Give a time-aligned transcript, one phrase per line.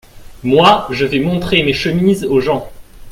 [0.41, 2.71] Moi, je vais montrer mes chemises aux gens!